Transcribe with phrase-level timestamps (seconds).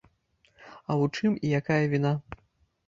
[0.89, 2.17] А ў чым і якая віна?